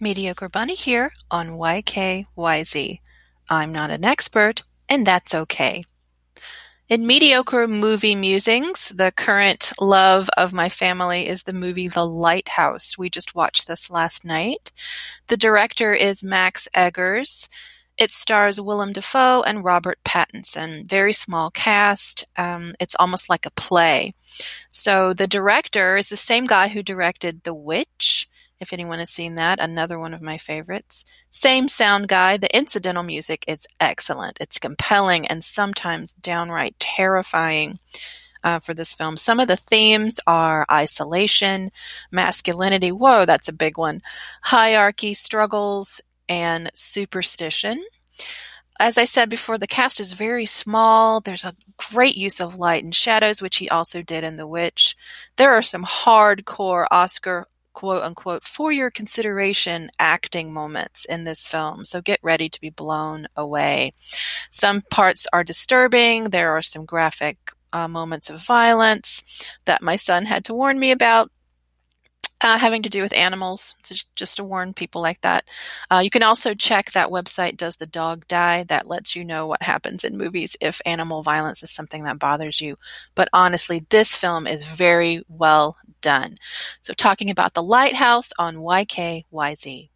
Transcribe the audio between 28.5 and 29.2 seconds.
if anyone has